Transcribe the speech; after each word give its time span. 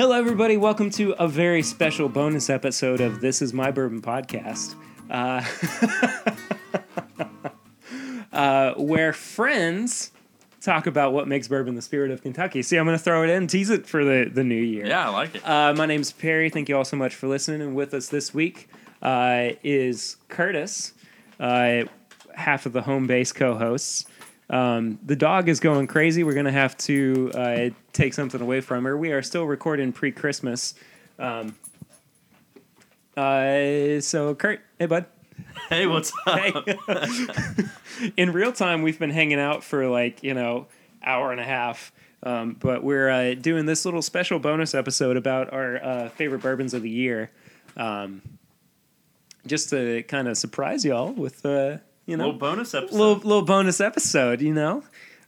Hello, 0.00 0.16
everybody. 0.16 0.56
Welcome 0.56 0.88
to 0.92 1.12
a 1.18 1.28
very 1.28 1.62
special 1.62 2.08
bonus 2.08 2.48
episode 2.48 3.02
of 3.02 3.20
This 3.20 3.42
Is 3.42 3.52
My 3.52 3.70
Bourbon 3.70 4.00
podcast, 4.00 4.74
uh, 5.10 5.44
uh, 8.32 8.72
where 8.78 9.12
friends 9.12 10.12
talk 10.62 10.86
about 10.86 11.12
what 11.12 11.28
makes 11.28 11.48
bourbon 11.48 11.74
the 11.74 11.82
spirit 11.82 12.10
of 12.10 12.22
Kentucky. 12.22 12.62
See, 12.62 12.78
I'm 12.78 12.86
going 12.86 12.96
to 12.96 13.04
throw 13.04 13.24
it 13.24 13.28
in, 13.28 13.46
tease 13.46 13.68
it 13.68 13.86
for 13.86 14.02
the, 14.02 14.30
the 14.32 14.42
new 14.42 14.54
year. 14.54 14.86
Yeah, 14.86 15.06
I 15.06 15.12
like 15.12 15.34
it. 15.34 15.46
Uh, 15.46 15.74
my 15.74 15.84
name's 15.84 16.12
Perry. 16.12 16.48
Thank 16.48 16.70
you 16.70 16.78
all 16.78 16.86
so 16.86 16.96
much 16.96 17.14
for 17.14 17.28
listening. 17.28 17.60
And 17.60 17.74
with 17.74 17.92
us 17.92 18.08
this 18.08 18.32
week 18.32 18.70
uh, 19.02 19.50
is 19.62 20.16
Curtis, 20.28 20.94
uh, 21.38 21.82
half 22.34 22.64
of 22.64 22.72
the 22.72 22.80
home 22.80 23.06
base 23.06 23.32
co 23.32 23.54
hosts. 23.54 24.06
Um, 24.50 24.98
the 25.06 25.14
dog 25.14 25.48
is 25.48 25.60
going 25.60 25.86
crazy. 25.86 26.24
We're 26.24 26.34
going 26.34 26.46
to 26.46 26.52
have 26.52 26.76
to 26.78 27.30
uh, 27.34 27.70
take 27.92 28.14
something 28.14 28.40
away 28.40 28.60
from 28.60 28.84
her. 28.84 28.96
We 28.96 29.12
are 29.12 29.22
still 29.22 29.44
recording 29.44 29.92
pre 29.92 30.10
Christmas. 30.10 30.74
Um, 31.18 31.54
uh, 33.16 34.00
so, 34.00 34.34
Kurt, 34.34 34.60
hey, 34.78 34.86
bud. 34.86 35.06
Hey, 35.68 35.86
what's 35.86 36.12
up? 36.26 36.38
Hey. 36.38 37.64
In 38.16 38.32
real 38.32 38.52
time, 38.52 38.82
we've 38.82 38.98
been 38.98 39.10
hanging 39.10 39.38
out 39.38 39.62
for 39.62 39.88
like, 39.88 40.22
you 40.22 40.34
know, 40.34 40.66
hour 41.02 41.30
and 41.30 41.40
a 41.40 41.44
half. 41.44 41.92
Um, 42.22 42.56
but 42.58 42.82
we're 42.82 43.08
uh, 43.08 43.34
doing 43.34 43.66
this 43.66 43.84
little 43.84 44.02
special 44.02 44.38
bonus 44.38 44.74
episode 44.74 45.16
about 45.16 45.52
our 45.52 45.82
uh, 45.82 46.08
favorite 46.10 46.42
bourbons 46.42 46.74
of 46.74 46.82
the 46.82 46.90
year. 46.90 47.30
Um, 47.76 48.22
just 49.46 49.70
to 49.70 50.02
kind 50.02 50.28
of 50.28 50.36
surprise 50.36 50.84
y'all 50.84 51.12
with, 51.12 51.46
uh, 51.46 51.78
you 52.06 52.16
know, 52.16 52.26
little 52.26 52.38
bonus 52.40 52.74
episode. 52.74 52.96
little 52.96 53.14
little 53.16 53.42
bonus 53.42 53.80
episode, 53.80 54.40
you 54.40 54.52
know. 54.54 54.82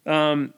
Um, 0.06 0.52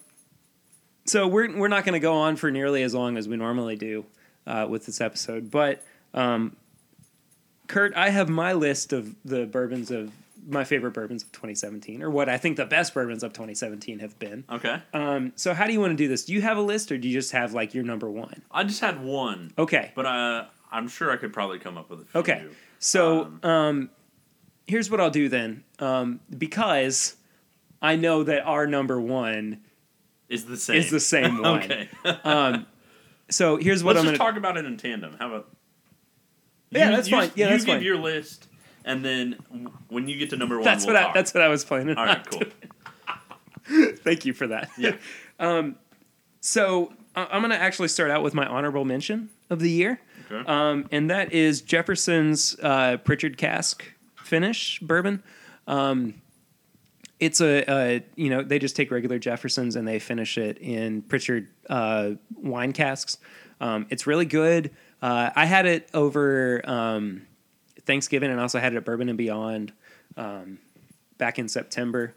so 1.07 1.27
we're 1.29 1.57
we're 1.57 1.69
not 1.69 1.84
going 1.84 1.95
to 1.95 2.01
go 2.01 2.15
on 2.15 2.37
for 2.37 2.51
nearly 2.51 2.83
as 2.83 2.95
long 2.95 3.17
as 3.17 3.29
we 3.29 3.37
normally 3.37 3.77
do 3.77 4.07
uh, 4.47 4.67
with 4.69 4.87
this 4.87 5.01
episode, 5.01 5.51
but 5.51 5.83
um, 6.15 6.57
Kurt, 7.67 7.95
I 7.95 8.11
have 8.11 8.29
my 8.29 8.53
list 8.53 8.92
of 8.92 9.15
the 9.25 9.47
bourbons 9.47 9.91
of 9.91 10.12
my 10.47 10.65
favorite 10.65 10.92
bourbons 10.92 11.23
of 11.23 11.33
2017, 11.33 12.03
or 12.03 12.11
what 12.11 12.29
I 12.29 12.37
think 12.37 12.59
the 12.59 12.67
best 12.67 12.92
bourbons 12.92 13.23
of 13.23 13.33
2017 13.33 14.01
have 14.01 14.19
been. 14.19 14.45
okay. 14.51 14.83
Um, 14.92 15.33
so 15.37 15.55
how 15.55 15.67
do 15.67 15.73
you 15.73 15.81
want 15.81 15.92
to 15.92 15.97
do 15.97 16.07
this? 16.07 16.27
Do 16.27 16.35
you 16.35 16.42
have 16.42 16.59
a 16.59 16.62
list, 16.62 16.92
or 16.92 16.98
do 16.98 17.09
you 17.09 17.15
just 17.15 17.33
have 17.33 17.55
like 17.55 17.73
your 17.75 17.85
number 17.85 18.11
one? 18.11 18.42
I 18.51 18.65
just 18.65 18.81
had 18.81 19.03
one, 19.03 19.53
Okay. 19.57 19.92
but 19.95 20.05
uh, 20.05 20.45
I'm 20.70 20.89
sure 20.89 21.11
I 21.11 21.17
could 21.17 21.33
probably 21.33 21.59
come 21.59 21.79
up 21.79 21.89
with 21.89 22.03
a 22.03 22.05
few. 22.05 22.20
Okay. 22.20 22.45
So 22.79 23.33
Um, 23.42 23.51
um, 23.51 23.91
here's 24.67 24.91
what 24.91 25.01
I'll 25.01 25.11
do 25.11 25.29
then, 25.29 25.65
um, 25.79 26.20
because 26.37 27.17
I 27.83 27.97
know 27.97 28.23
that 28.25 28.43
our 28.45 28.67
number 28.67 29.01
one 29.01 29.61
Is 30.29 30.47
the 30.47 30.57
same. 30.57 30.77
is 30.77 30.91
the 30.91 31.01
same 31.01 31.39
one. 31.43 31.62
okay. 31.62 31.89
Um, 32.25 32.67
so 33.31 33.57
here's 33.57 33.83
what 33.85 33.97
Let's 33.97 34.07
I'm 34.07 34.12
just 34.12 34.19
gonna. 34.20 34.31
talk 34.33 34.39
about 34.39 34.57
it 34.57 34.65
in 34.65 34.77
tandem. 34.77 35.17
How 35.19 35.29
about? 35.29 35.48
Yeah, 36.70 36.91
you- 36.91 36.97
that's 36.97 37.09
you- 37.09 37.17
fine. 37.17 37.31
Yeah, 37.35 37.47
you 37.47 37.51
that's 37.53 37.65
give 37.65 37.75
fine. 37.77 37.83
your 37.85 37.97
list, 37.98 38.48
and 38.85 39.05
then 39.05 39.37
when 39.89 40.08
you 40.08 40.19
get 40.19 40.30
to 40.30 40.36
number 40.36 40.57
one, 40.57 40.64
that's 40.64 40.85
we'll 40.86 40.95
what 40.95 41.02
I, 41.05 41.13
that's 41.13 41.33
what 41.35 41.42
I 41.42 41.48
was 41.48 41.64
planning. 41.64 41.96
All 41.96 42.08
on. 42.08 42.23
Cool. 42.25 42.42
Thank 44.02 44.25
you 44.27 44.33
for 44.35 44.46
that. 44.48 44.70
Yeah. 44.77 44.96
um, 45.39 45.77
So 46.41 46.92
I'm 47.17 47.41
gonna 47.42 47.55
actually 47.55 47.89
start 47.89 48.11
out 48.11 48.23
with 48.23 48.35
my 48.35 48.46
honorable 48.46 48.85
mention 48.85 49.31
of 49.51 49.61
the 49.61 49.70
year, 49.70 50.01
Okay. 50.31 50.45
um, 50.51 50.86
and 50.91 51.08
that 51.11 51.33
is 51.33 51.61
Jefferson's 51.63 52.57
uh, 52.63 52.96
Pritchard 52.98 53.39
Cask 53.39 53.85
Finish 54.24 54.80
bourbon. 54.80 55.23
Um, 55.67 56.14
it's 57.20 57.40
a, 57.40 57.64
uh 57.70 58.01
you 58.17 58.29
know 58.29 58.42
they 58.42 58.58
just 58.58 58.77
take 58.77 58.90
regular 58.90 59.18
Jeffersons 59.18 59.77
and 59.77 59.86
they 59.86 59.98
finish 59.98 60.36
it 60.36 60.58
in 60.58 61.02
Pritchard 61.02 61.48
uh, 61.70 62.12
wine 62.34 62.73
casks. 62.73 63.18
Um, 63.61 63.86
it's 63.90 64.07
really 64.07 64.27
good. 64.27 64.70
Uh, 65.01 65.30
I 65.34 65.45
had 65.46 65.67
it 65.67 65.89
over 65.95 66.61
um, 66.68 67.27
Thanksgiving 67.86 68.30
and 68.30 68.40
also 68.40 68.58
had 68.58 68.73
it 68.73 68.77
at 68.77 68.84
Bourbon 68.84 69.08
and 69.08 69.18
Beyond 69.18 69.73
um, 70.17 70.58
back 71.18 71.39
in 71.39 71.48
September, 71.48 72.14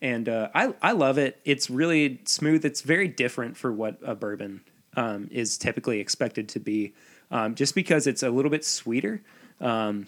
and 0.00 0.28
uh, 0.28 0.48
I 0.54 0.74
I 0.80 0.92
love 0.92 1.18
it. 1.18 1.40
It's 1.44 1.68
really 1.68 2.20
smooth. 2.24 2.64
It's 2.64 2.80
very 2.80 3.08
different 3.08 3.56
for 3.56 3.72
what 3.72 3.98
a 4.02 4.14
bourbon 4.14 4.62
um, 4.96 5.28
is 5.30 5.58
typically 5.58 6.00
expected 6.00 6.48
to 6.50 6.60
be, 6.60 6.94
um, 7.30 7.54
just 7.54 7.74
because 7.74 8.06
it's 8.06 8.22
a 8.22 8.30
little 8.30 8.50
bit 8.50 8.64
sweeter. 8.64 9.20
Um, 9.60 10.06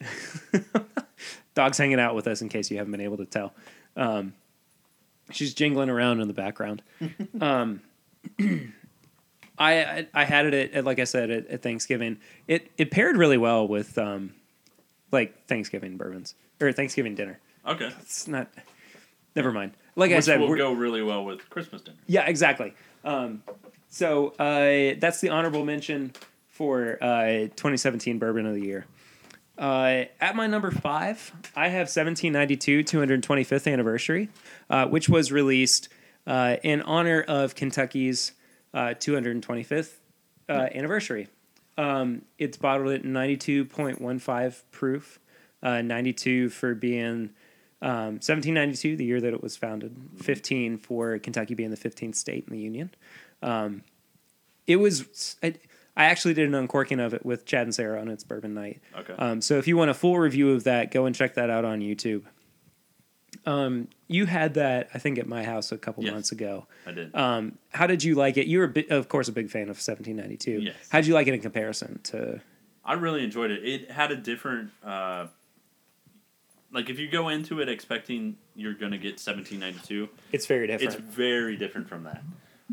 dog's 1.54 1.78
hanging 1.78 2.00
out 2.00 2.14
with 2.14 2.26
us 2.26 2.42
in 2.42 2.48
case 2.48 2.70
you 2.70 2.78
haven't 2.78 2.92
been 2.92 3.00
able 3.00 3.16
to 3.18 3.24
tell. 3.26 3.52
Um, 3.96 4.34
she's 5.30 5.54
jingling 5.54 5.90
around 5.90 6.20
in 6.20 6.28
the 6.28 6.34
background. 6.34 6.82
um, 7.40 7.80
I, 9.58 9.82
I 9.82 10.06
I 10.14 10.24
had 10.24 10.46
it 10.46 10.54
at, 10.54 10.72
at 10.72 10.84
like 10.84 10.98
I 10.98 11.04
said 11.04 11.30
at, 11.30 11.46
at 11.48 11.62
Thanksgiving. 11.62 12.18
It 12.46 12.70
it 12.78 12.90
paired 12.90 13.16
really 13.16 13.38
well 13.38 13.66
with 13.68 13.98
um, 13.98 14.34
like 15.12 15.46
Thanksgiving 15.46 15.96
bourbons 15.96 16.34
or 16.60 16.72
Thanksgiving 16.72 17.14
dinner. 17.14 17.38
Okay. 17.66 17.92
It's 18.00 18.26
not. 18.26 18.48
Never 19.36 19.52
mind. 19.52 19.72
Like 19.96 20.12
I 20.12 20.16
Which 20.16 20.24
said, 20.24 20.40
will 20.40 20.56
go 20.56 20.72
really 20.72 21.02
well 21.02 21.24
with 21.24 21.48
Christmas 21.50 21.82
dinner. 21.82 21.98
yeah, 22.06 22.26
exactly. 22.26 22.74
Um, 23.04 23.42
so 23.88 24.28
uh, 24.38 24.94
that's 24.98 25.20
the 25.20 25.28
honorable 25.28 25.64
mention 25.64 26.12
for 26.48 26.98
uh, 27.02 27.48
2017 27.54 28.18
Bourbon 28.18 28.46
of 28.46 28.54
the 28.54 28.62
Year. 28.62 28.86
Uh, 29.60 30.06
at 30.22 30.34
my 30.34 30.46
number 30.46 30.70
five, 30.70 31.32
I 31.54 31.68
have 31.68 31.88
1792 31.88 32.82
225th 32.82 33.70
anniversary, 33.70 34.30
uh, 34.70 34.86
which 34.86 35.06
was 35.06 35.30
released 35.30 35.90
uh, 36.26 36.56
in 36.62 36.80
honor 36.80 37.20
of 37.28 37.54
Kentucky's 37.54 38.32
uh, 38.72 38.94
225th 38.98 39.92
uh, 40.48 40.52
anniversary. 40.74 41.28
Um, 41.76 42.22
it's 42.38 42.56
bottled 42.56 42.92
at 42.92 43.02
92.15 43.02 44.62
proof, 44.70 45.20
uh, 45.62 45.82
92 45.82 46.48
for 46.48 46.74
being 46.74 47.30
um, 47.82 48.18
1792, 48.20 48.96
the 48.96 49.04
year 49.04 49.20
that 49.20 49.34
it 49.34 49.42
was 49.42 49.58
founded, 49.58 49.94
15 50.22 50.78
for 50.78 51.18
Kentucky 51.18 51.54
being 51.54 51.70
the 51.70 51.76
15th 51.76 52.14
state 52.14 52.46
in 52.48 52.54
the 52.54 52.62
Union. 52.62 52.90
Um, 53.42 53.82
it 54.66 54.76
was, 54.76 55.36
I, 55.42 55.54
I 55.96 56.04
actually 56.04 56.34
did 56.34 56.48
an 56.48 56.54
uncorking 56.54 57.00
of 57.00 57.12
it 57.14 57.26
with 57.26 57.44
Chad 57.44 57.62
and 57.66 57.74
Sarah 57.74 58.00
on 58.00 58.08
its 58.08 58.24
bourbon 58.24 58.54
night. 58.54 58.80
Okay. 58.98 59.14
Um, 59.18 59.40
so 59.40 59.58
if 59.58 59.66
you 59.66 59.76
want 59.76 59.90
a 59.90 59.94
full 59.94 60.18
review 60.18 60.50
of 60.52 60.64
that, 60.64 60.90
go 60.90 61.04
and 61.06 61.14
check 61.14 61.34
that 61.34 61.50
out 61.50 61.64
on 61.64 61.80
YouTube. 61.80 62.22
Um, 63.46 63.88
you 64.06 64.26
had 64.26 64.54
that, 64.54 64.88
I 64.94 64.98
think, 64.98 65.18
at 65.18 65.26
my 65.26 65.42
house 65.44 65.72
a 65.72 65.78
couple 65.78 66.04
Yes. 66.04 66.12
months 66.12 66.32
ago. 66.32 66.66
I 66.86 66.92
did. 66.92 67.14
Um, 67.14 67.58
how 67.70 67.86
did 67.86 68.04
you 68.04 68.14
like 68.14 68.36
it? 68.36 68.46
You 68.46 68.58
were, 68.60 68.66
bit, 68.66 68.90
of 68.90 69.08
course, 69.08 69.28
a 69.28 69.32
big 69.32 69.50
fan 69.50 69.62
of 69.68 69.78
1792. 69.80 70.60
Yes. 70.62 70.74
How 70.90 70.98
did 71.00 71.06
you 71.08 71.14
like 71.14 71.26
it 71.26 71.34
in 71.34 71.40
comparison 71.40 72.00
to? 72.04 72.40
I 72.84 72.94
really 72.94 73.22
enjoyed 73.24 73.50
it. 73.50 73.64
It 73.64 73.90
had 73.90 74.10
a 74.10 74.16
different, 74.16 74.70
uh, 74.84 75.26
like 76.72 76.90
if 76.90 76.98
you 76.98 77.08
go 77.08 77.28
into 77.28 77.60
it 77.60 77.68
expecting 77.68 78.36
you're 78.54 78.74
gonna 78.74 78.98
get 78.98 79.18
1792, 79.20 80.08
It's 80.32 80.46
very 80.46 80.66
different. 80.66 80.94
it's 80.94 81.02
very 81.02 81.56
different 81.56 81.88
from 81.88 82.04
that. 82.04 82.22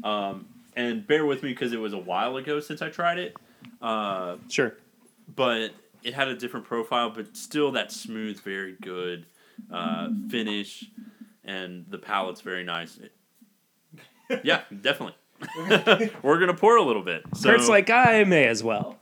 Um, 0.07 0.47
and 0.77 1.05
bear 1.05 1.25
with 1.25 1.41
me 1.43 1.49
because 1.49 1.73
it 1.73 1.79
was 1.79 1.91
a 1.91 1.97
while 1.97 2.37
ago 2.37 2.59
since 2.59 2.81
I 2.81 2.89
tried 2.89 3.17
it, 3.17 3.35
uh, 3.81 4.37
sure. 4.47 4.75
but 5.35 5.71
it 6.03 6.13
had 6.13 6.27
a 6.27 6.35
different 6.35 6.67
profile, 6.67 7.09
but 7.09 7.35
still 7.35 7.71
that 7.71 7.91
smooth, 7.91 8.39
very 8.41 8.75
good 8.79 9.25
uh, 9.73 10.07
finish, 10.29 10.85
and 11.43 11.85
the 11.89 11.97
palate's 11.97 12.41
very 12.41 12.63
nice. 12.63 12.97
It- 12.97 13.13
yeah, 14.43 14.61
definitely. 14.81 15.15
We're 16.21 16.39
gonna 16.39 16.53
pour 16.53 16.77
a 16.77 16.83
little 16.83 17.03
bit. 17.03 17.23
So 17.35 17.49
Kurt's 17.49 17.67
like, 17.67 17.89
I 17.89 18.23
may 18.23 18.45
as 18.45 18.63
well. 18.63 18.97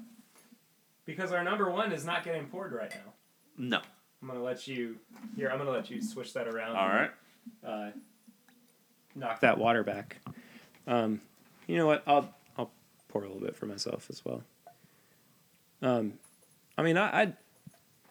Because 1.06 1.32
our 1.32 1.44
number 1.44 1.70
one 1.70 1.92
is 1.92 2.06
not 2.06 2.24
getting 2.24 2.46
poured 2.48 2.74
right 2.74 2.92
now. 2.92 3.14
no. 3.58 3.82
I'm 4.22 4.30
gonna 4.30 4.44
let 4.44 4.66
you 4.66 4.96
here. 5.36 5.50
I'm 5.50 5.60
gonna 5.60 5.70
let 5.70 5.92
you 5.92 6.02
switch 6.02 6.34
that 6.34 6.48
around. 6.48 6.76
All 6.76 6.88
right. 6.88 7.12
Uh, 7.64 7.92
knock 9.14 9.42
that 9.42 9.58
water 9.60 9.84
back. 9.84 10.18
Um, 10.88 11.22
you 11.68 11.78
know 11.78 11.88
what? 11.88 12.04
I'll 12.08 12.34
I'll 12.58 12.72
pour 13.10 13.24
a 13.24 13.28
little 13.28 13.42
bit 13.42 13.56
for 13.56 13.66
myself 13.66 14.08
as 14.10 14.24
well. 14.26 14.44
Um, 15.82 16.14
I 16.78 16.84
mean, 16.84 16.98
I 16.98 17.22
I, 17.24 17.34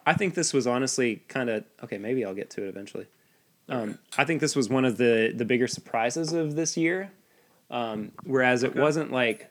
I 0.07 0.15
think 0.15 0.35
this 0.35 0.53
was 0.53 0.67
honestly 0.67 1.23
kind 1.29 1.51
of 1.51 1.65
okay. 1.83 1.99
Maybe 1.99 2.25
I'll 2.25 2.35
get 2.35 2.51
to 2.51 2.65
it 2.65 2.69
eventually. 2.69 3.07
Um, 3.69 3.99
I 4.19 4.25
think 4.25 4.41
this 4.41 4.55
was 4.55 4.69
one 4.69 4.85
of 4.85 4.97
the 4.99 5.33
the 5.35 5.45
bigger 5.45 5.67
surprises 5.67 6.33
of 6.33 6.55
this 6.57 6.77
year. 6.77 7.11
Um, 7.71 8.13
whereas 8.25 8.63
it 8.63 8.73
Okay. 8.73 8.81
wasn't 8.81 9.11
like 9.11 9.51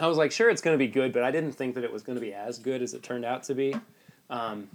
I 0.00 0.06
was 0.06 0.16
like, 0.16 0.30
sure, 0.30 0.48
it's 0.50 0.60
going 0.62 0.74
to 0.74 0.78
be 0.78 0.86
good, 0.90 1.12
but 1.12 1.24
I 1.24 1.30
didn't 1.30 1.52
think 1.52 1.74
that 1.74 1.82
it 1.84 1.92
was 1.92 2.02
going 2.02 2.16
to 2.16 2.20
be 2.24 2.32
as 2.32 2.58
good 2.58 2.82
as 2.82 2.94
it 2.94 3.02
turned 3.02 3.24
out 3.24 3.42
to 3.44 3.54
be. 3.54 3.74
Um, 4.30 4.68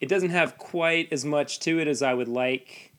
it 0.00 0.08
doesn't 0.08 0.30
have 0.30 0.56
quite 0.56 1.12
as 1.12 1.24
much 1.24 1.58
to 1.60 1.80
it 1.80 1.88
as 1.88 2.00
I 2.02 2.14
would 2.14 2.28
like. 2.28 2.92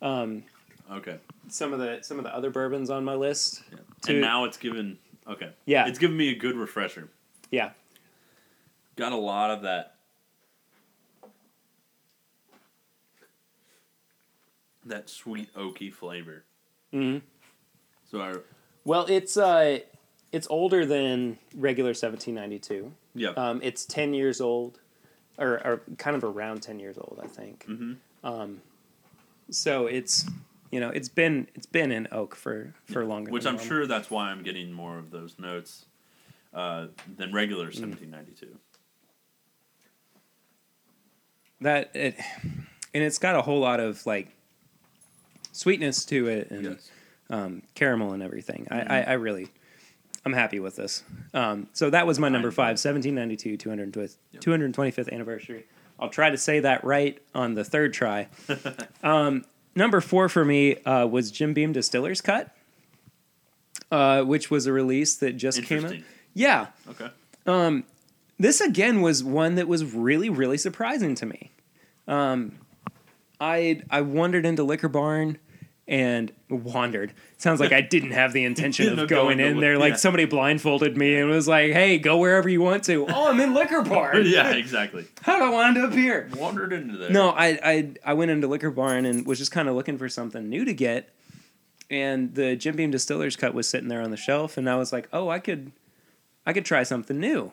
Um, 0.00 0.44
Okay. 0.92 1.16
Some 1.48 1.72
of 1.72 1.78
the 1.78 1.98
some 2.02 2.18
of 2.18 2.24
the 2.24 2.34
other 2.34 2.50
bourbons 2.50 2.90
on 2.90 3.04
my 3.04 3.14
list. 3.14 3.62
Yeah. 3.70 3.78
To- 4.02 4.12
and 4.12 4.20
now 4.20 4.44
it's 4.44 4.56
given. 4.56 4.98
Okay. 5.28 5.50
Yeah. 5.64 5.86
It's 5.88 5.98
given 5.98 6.16
me 6.16 6.28
a 6.30 6.34
good 6.36 6.56
refresher. 6.56 7.08
Yeah, 7.50 7.70
Got 8.96 9.12
a 9.12 9.16
lot 9.16 9.50
of 9.50 9.62
that. 9.62 9.94
That 14.84 15.08
sweet 15.10 15.52
oaky 15.54 15.92
flavor. 15.92 16.44
hmm 16.92 17.18
So 18.10 18.20
I 18.20 18.34
Well, 18.84 19.06
it's 19.06 19.36
uh, 19.36 19.80
it's 20.32 20.46
older 20.48 20.86
than 20.86 21.38
regular 21.54 21.90
1792. 21.90 22.92
Yeah. 23.14 23.30
Um, 23.30 23.60
it's 23.62 23.84
10 23.84 24.12
years 24.14 24.40
old, 24.40 24.78
or, 25.38 25.54
or 25.66 25.82
kind 25.98 26.14
of 26.16 26.22
around 26.24 26.62
10 26.62 26.78
years 26.78 26.98
old, 26.98 27.20
I 27.22 27.26
think. 27.26 27.64
mm-hmm. 27.68 27.94
Um, 28.26 28.60
so 29.50 29.86
it's 29.86 30.26
you 30.76 30.80
know 30.82 30.90
it's 30.90 31.08
been 31.08 31.48
it's 31.54 31.64
been 31.78 31.90
in 31.90 32.06
oak 32.12 32.36
for 32.36 32.74
for 32.84 33.02
longer. 33.06 33.28
Time. 33.30 33.32
Which 33.32 33.46
I'm 33.46 33.54
normal. 33.54 33.66
sure 33.66 33.86
that's 33.86 34.10
why 34.10 34.30
I'm 34.30 34.42
getting 34.42 34.70
more 34.72 34.98
of 34.98 35.10
those 35.10 35.38
notes 35.38 35.86
uh, 36.52 36.88
than 37.16 37.32
regular 37.32 37.68
Mm. 37.68 37.80
1792. 37.80 38.58
that 41.62 41.90
it 41.96 42.16
and 42.94 43.02
it's 43.02 43.18
got 43.18 43.34
a 43.36 43.42
whole 43.42 43.60
lot 43.60 43.80
of 43.80 44.04
like 44.06 44.28
sweetness 45.52 46.04
to 46.06 46.28
it 46.28 46.50
and 46.50 46.64
Yes. 46.64 46.90
um, 47.30 47.62
caramel 47.74 48.12
and 48.12 48.22
everything. 48.22 48.66
I, 48.70 48.80
I, 48.80 49.00
I 49.02 49.12
really, 49.14 49.48
I'm 50.26 50.34
happy 50.34 50.60
with 50.60 50.76
this. 50.76 51.02
Um, 51.32 51.68
so 51.72 51.88
that 51.90 52.06
was 52.06 52.18
my 52.18 52.28
number 52.28 52.50
five, 52.50 52.76
1792, 52.78 53.56
220, 53.56 54.12
Yep. 54.32 54.42
225th 54.42 55.10
anniversary. 55.12 55.64
I'll 55.98 56.10
try 56.10 56.28
to 56.28 56.36
say 56.36 56.60
that 56.60 56.84
right 56.84 57.18
on 57.34 57.54
the 57.54 57.64
third 57.64 57.94
try. 57.94 58.28
um, 59.02 59.44
number 59.76 60.00
four 60.00 60.28
for 60.28 60.44
me 60.44 60.76
uh, 60.82 61.06
was 61.06 61.30
Jim 61.30 61.54
Beam 61.54 61.72
Distiller's 61.72 62.20
Cut, 62.20 62.50
uh, 63.92 64.22
which 64.22 64.50
was 64.50 64.66
a 64.66 64.72
release 64.72 65.14
that 65.16 65.36
just 65.36 65.62
came 65.62 65.84
out. 65.84 65.94
Yeah. 66.34 66.66
Okay. 66.88 67.10
This 68.38 68.60
again 68.60 69.00
was 69.00 69.24
one 69.24 69.54
that 69.54 69.68
was 69.68 69.94
really, 69.94 70.28
really 70.28 70.58
surprising 70.58 71.14
to 71.16 71.26
me. 71.26 71.52
Um, 72.06 72.58
I 73.40 73.82
I 73.90 74.02
wandered 74.02 74.44
into 74.44 74.62
Liquor 74.62 74.88
Barn 74.88 75.38
and 75.88 76.32
wandered. 76.50 77.12
Sounds 77.38 77.60
like 77.60 77.72
I 77.72 77.80
didn't 77.80 78.10
have 78.10 78.32
the 78.32 78.44
intention 78.44 78.98
of 78.98 79.08
going 79.08 79.38
going 79.38 79.40
in 79.40 79.60
there. 79.60 79.78
Like 79.78 79.92
yeah. 79.92 79.96
somebody 79.96 80.24
blindfolded 80.24 80.96
me 80.96 81.16
and 81.16 81.30
was 81.30 81.46
like, 81.46 81.72
"Hey, 81.72 81.98
go 81.98 82.18
wherever 82.18 82.48
you 82.48 82.60
want 82.60 82.84
to." 82.84 83.06
Oh, 83.16 83.30
I'm 83.30 83.40
in 83.40 83.54
Liquor 83.54 83.82
Barn. 83.82 84.22
yeah, 84.26 84.50
exactly. 84.50 85.06
How 85.22 85.38
do 85.38 85.44
I 85.44 85.50
wind 85.50 85.78
up 85.78 85.92
here? 85.92 86.28
Wandered 86.36 86.72
into 86.72 86.96
there. 86.98 87.10
No, 87.10 87.30
I, 87.30 87.58
I 87.62 87.94
I 88.04 88.14
went 88.14 88.30
into 88.30 88.46
Liquor 88.46 88.70
Barn 88.70 89.06
and 89.06 89.26
was 89.26 89.38
just 89.38 89.52
kind 89.52 89.68
of 89.68 89.74
looking 89.74 89.96
for 89.96 90.08
something 90.08 90.48
new 90.48 90.64
to 90.64 90.74
get, 90.74 91.14
and 91.88 92.34
the 92.34 92.56
Jim 92.56 92.76
Beam 92.76 92.90
Distiller's 92.90 93.36
Cut 93.36 93.54
was 93.54 93.68
sitting 93.68 93.88
there 93.88 94.02
on 94.02 94.10
the 94.10 94.16
shelf, 94.16 94.56
and 94.56 94.68
I 94.68 94.76
was 94.76 94.92
like, 94.92 95.08
oh, 95.12 95.28
I 95.28 95.38
could, 95.38 95.72
I 96.44 96.52
could 96.52 96.64
try 96.64 96.82
something 96.82 97.18
new. 97.18 97.52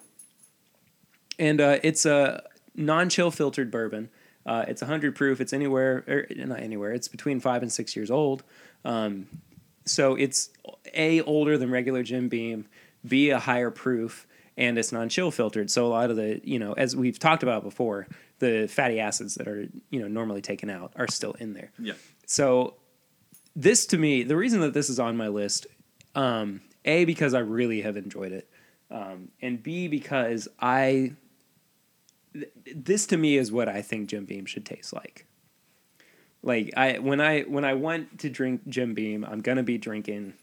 And 1.40 1.62
uh, 1.62 1.80
it's 1.84 2.06
a 2.06 2.44
non-chill 2.76 3.32
filtered 3.32 3.72
bourbon. 3.72 4.10
Uh, 4.46 4.66
it's 4.68 4.82
hundred 4.82 5.16
proof. 5.16 5.40
It's 5.40 5.54
anywhere, 5.54 6.04
or 6.08 6.28
not 6.46 6.60
anywhere. 6.60 6.92
It's 6.92 7.08
between 7.08 7.40
five 7.40 7.62
and 7.62 7.72
six 7.72 7.96
years 7.96 8.12
old. 8.12 8.44
Um, 8.84 9.28
so 9.86 10.16
it's 10.16 10.50
a 10.94 11.22
older 11.22 11.58
than 11.58 11.72
regular 11.72 12.04
Jim 12.04 12.30
Beam, 12.30 12.66
b 13.06 13.30
a 13.30 13.40
higher 13.40 13.72
proof, 13.72 14.28
and 14.58 14.78
it's 14.78 14.92
non-chill 14.92 15.32
filtered. 15.32 15.72
So 15.72 15.86
a 15.86 15.88
lot 15.88 16.10
of 16.10 16.16
the 16.16 16.42
you 16.44 16.60
know 16.60 16.74
as 16.74 16.96
we've 16.96 17.20
talked 17.20 17.44
about 17.44 17.64
before, 17.64 18.08
the 18.40 18.68
fatty 18.68 19.00
acids 19.00 19.36
that 19.36 19.48
are 19.48 19.68
you 19.90 20.00
know 20.00 20.08
normally 20.08 20.42
taken 20.42 20.70
out 20.70 20.94
are 20.96 21.08
still 21.08 21.34
in 21.34 21.54
there. 21.54 21.72
Yeah. 21.80 21.94
So 22.26 22.76
this 23.56 23.86
to 23.88 23.98
me, 23.98 24.24
the 24.24 24.36
reason 24.36 24.62
that 24.62 24.74
this 24.74 24.90
is 24.90 25.00
on 25.00 25.16
my 25.16 25.28
list, 25.28 25.68
um, 26.16 26.62
a 26.86 27.06
because 27.06 27.34
I 27.34 27.40
really 27.40 27.82
have 27.82 27.98
enjoyed 27.98 28.32
it, 28.32 28.50
um, 28.92 29.30
and 29.42 29.62
b 29.62 29.88
because 29.88 30.48
I. 30.60 31.14
th- 32.34 32.52
This 32.76 33.06
to 33.08 33.18
me 33.18 33.38
is 33.38 33.52
what 33.52 33.68
I 33.70 33.82
think 33.82 34.10
Jim 34.10 34.26
Beam 34.26 34.46
should 34.46 34.66
taste 34.66 34.94
like. 34.94 35.26
Like 36.42 36.74
I 36.76 37.00
when 37.00 37.22
I 37.22 37.42
when 37.44 37.64
I 37.66 37.74
want 37.74 38.20
to 38.20 38.30
drink 38.30 38.68
Jim 38.68 38.94
Beam, 38.94 39.24
I'm 39.24 39.42
gonna 39.42 39.64
be 39.64 39.78
drinking 39.78 40.34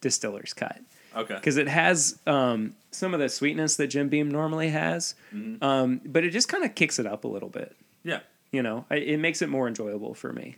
Distiller's 0.00 0.54
Cut 0.54 0.80
Okay. 1.14 1.34
because 1.34 1.56
it 1.58 1.68
has 1.68 2.18
um, 2.26 2.74
some 2.90 3.12
of 3.12 3.20
the 3.20 3.28
sweetness 3.28 3.76
that 3.76 3.88
Jim 3.88 4.08
Beam 4.08 4.30
normally 4.30 4.70
has, 4.70 5.14
Mhm. 5.34 5.62
um, 5.62 6.00
but 6.06 6.24
it 6.24 6.30
just 6.30 6.48
kind 6.48 6.64
of 6.64 6.74
kicks 6.74 6.98
it 6.98 7.06
up 7.06 7.24
a 7.24 7.28
little 7.28 7.48
bit. 7.50 7.76
Yeah. 8.02 8.20
You 8.52 8.62
know, 8.62 8.86
I, 8.90 8.96
it 8.96 9.18
makes 9.18 9.42
it 9.42 9.48
more 9.48 9.68
enjoyable 9.68 10.14
for 10.14 10.32
me. 10.32 10.56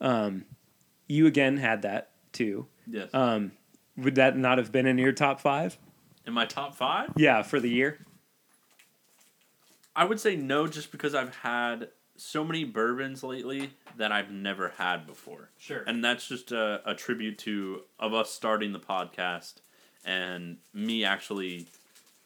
Um, 0.00 0.44
you 1.08 1.26
again 1.26 1.58
had 1.58 1.82
that 1.82 2.10
too. 2.32 2.66
Yes. 2.88 3.08
Um, 3.14 3.52
would 3.96 4.16
that 4.16 4.36
not 4.36 4.58
have 4.58 4.72
been 4.72 4.86
in 4.86 4.98
your 4.98 5.12
top 5.12 5.40
five? 5.40 5.78
In 6.26 6.32
my 6.32 6.44
top 6.46 6.74
five, 6.74 7.10
Yeah, 7.16 7.42
for 7.42 7.60
the 7.60 7.68
year. 7.70 7.98
I 9.94 10.04
would 10.04 10.20
say 10.20 10.36
no, 10.36 10.66
just 10.66 10.90
because 10.90 11.14
I've 11.14 11.34
had 11.36 11.88
so 12.16 12.44
many 12.44 12.64
bourbons 12.64 13.22
lately 13.22 13.70
that 13.96 14.12
I've 14.12 14.30
never 14.30 14.70
had 14.78 15.06
before. 15.06 15.50
Sure. 15.58 15.82
And 15.86 16.04
that's 16.04 16.28
just 16.28 16.52
a, 16.52 16.80
a 16.84 16.94
tribute 16.94 17.38
to 17.38 17.82
of 17.98 18.14
us 18.14 18.30
starting 18.30 18.72
the 18.72 18.78
podcast 18.80 19.54
and 20.04 20.58
me 20.72 21.04
actually 21.04 21.66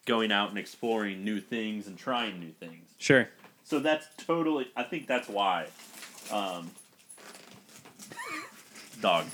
going 0.06 0.32
out 0.32 0.50
and 0.50 0.58
exploring 0.58 1.24
new 1.24 1.40
things 1.40 1.86
and 1.86 1.98
trying 1.98 2.38
new 2.40 2.52
things. 2.52 2.88
Sure. 2.98 3.28
So 3.64 3.80
that's 3.80 4.06
totally. 4.18 4.68
I 4.76 4.84
think 4.84 5.06
that's 5.06 5.28
why. 5.28 5.66
Um, 6.30 6.70
dog. 9.00 9.26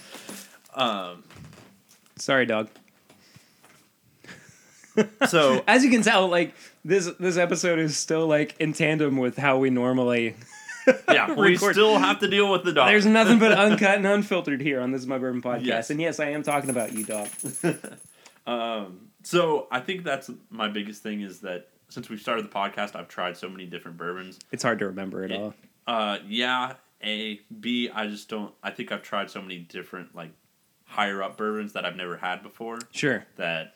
Um, 0.74 1.22
Sorry, 2.16 2.46
dog. 2.46 2.68
so 5.28 5.62
As 5.68 5.84
you 5.84 5.90
can 5.90 6.02
tell, 6.02 6.28
like 6.28 6.54
this 6.84 7.10
this 7.18 7.36
episode 7.36 7.78
is 7.78 7.96
still 7.96 8.26
like 8.26 8.54
in 8.58 8.72
tandem 8.72 9.16
with 9.16 9.36
how 9.36 9.58
we 9.58 9.70
normally. 9.70 10.36
yeah, 11.08 11.32
we 11.34 11.52
Record. 11.52 11.74
still 11.74 11.98
have 11.98 12.18
to 12.20 12.28
deal 12.28 12.50
with 12.50 12.64
the 12.64 12.72
dog. 12.72 12.88
There's 12.88 13.06
nothing 13.06 13.38
but 13.38 13.52
uncut 13.58 13.96
and 13.98 14.06
unfiltered 14.06 14.60
here 14.60 14.80
on 14.80 14.90
this 14.90 15.02
is 15.02 15.06
my 15.06 15.18
bourbon 15.18 15.40
podcast, 15.40 15.64
Yes. 15.64 15.90
and 15.90 16.00
yes, 16.00 16.18
I 16.18 16.30
am 16.30 16.42
talking 16.42 16.70
about 16.70 16.92
you, 16.92 17.04
dog. 17.04 17.28
Um, 18.46 19.10
so 19.22 19.68
I 19.70 19.78
think 19.80 20.02
that's 20.02 20.28
my 20.50 20.68
biggest 20.68 21.02
thing 21.02 21.20
is 21.20 21.40
that 21.42 21.68
since 21.88 22.08
we've 22.08 22.20
started 22.20 22.44
the 22.44 22.48
podcast, 22.48 22.96
I've 22.96 23.06
tried 23.06 23.36
so 23.36 23.48
many 23.48 23.66
different 23.66 23.96
bourbons. 23.96 24.38
It's 24.50 24.62
hard 24.64 24.80
to 24.80 24.86
remember 24.86 25.22
it 25.24 25.30
Yeah. 25.30 25.36
all. 25.38 25.54
Uh, 25.86 26.18
yeah, 26.26 26.72
A, 27.04 27.40
B. 27.60 27.88
I 27.88 28.08
just 28.08 28.28
don't. 28.28 28.52
I 28.62 28.70
think 28.72 28.90
I've 28.90 29.02
tried 29.02 29.30
so 29.30 29.40
many 29.40 29.58
different 29.58 30.14
like 30.16 30.30
higher 30.84 31.22
up 31.22 31.36
bourbons 31.36 31.74
that 31.74 31.84
I've 31.84 31.94
never 31.96 32.16
had 32.16 32.42
before 32.42 32.78
Sure. 32.90 33.24
that 33.36 33.74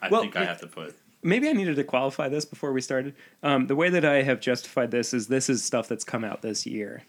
I 0.00 0.08
Well, 0.08 0.20
think 0.22 0.36
I 0.36 0.44
have 0.44 0.60
to 0.60 0.66
put. 0.68 0.94
Maybe 1.24 1.48
I 1.48 1.52
needed 1.52 1.74
to 1.76 1.84
qualify 1.84 2.28
this 2.28 2.44
before 2.44 2.72
we 2.72 2.80
started. 2.80 3.14
Um, 3.42 3.66
the 3.66 3.74
way 3.74 3.88
that 3.90 4.04
I 4.04 4.22
have 4.22 4.40
justified 4.40 4.90
this 4.92 5.12
is 5.12 5.26
this 5.26 5.48
is 5.50 5.62
stuff 5.64 5.88
that's 5.88 6.04
come 6.04 6.22
out 6.24 6.42
this 6.42 6.64
year 6.66 7.02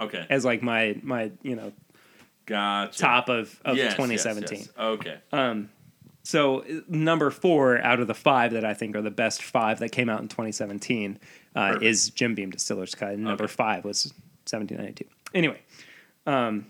Okay, 0.00 0.26
as 0.30 0.44
like 0.44 0.62
my 0.62 0.96
my 1.02 1.30
you 1.42 1.54
know 1.54 1.72
gotcha. 2.46 2.98
top 2.98 3.28
of 3.28 3.60
of 3.64 3.76
Yes, 3.76 3.96
yes, 3.96 3.96
2017. 3.96 4.58
yes. 4.58 4.68
Okay, 4.78 5.18
Um, 5.32 5.68
so 6.22 6.64
number 6.88 7.30
four 7.30 7.78
out 7.82 8.00
of 8.00 8.06
the 8.06 8.14
five 8.14 8.52
that 8.52 8.64
I 8.64 8.74
think 8.74 8.94
are 8.96 9.02
the 9.02 9.10
best 9.10 9.42
five 9.42 9.78
that 9.80 9.90
came 9.90 10.08
out 10.08 10.20
in 10.20 10.28
2017 10.28 11.18
uh, 11.56 11.78
is 11.80 12.10
Jim 12.10 12.34
Beam 12.34 12.50
Distiller's 12.50 12.94
Cut. 12.94 13.10
And 13.14 13.24
number 13.24 13.44
Okay. 13.44 13.52
five 13.52 13.84
was 13.84 14.12
1792. 14.50 15.04
Anyway, 15.34 15.60
um, 16.26 16.66